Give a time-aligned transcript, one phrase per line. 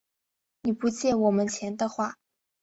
[0.63, 2.15] 你不借我们钱的话